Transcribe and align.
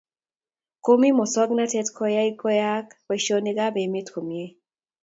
Komi 0.85 1.09
masongnatet 1.19 1.87
koyaie 1.97 2.31
koyayak 2.41 2.87
boishonik 3.05 3.57
ab 3.65 3.75
emet 3.83 4.07
komye 4.13 4.45